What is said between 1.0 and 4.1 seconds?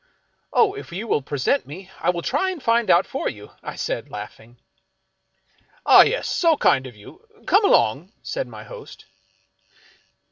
will present me, I will try and find out for you," said I,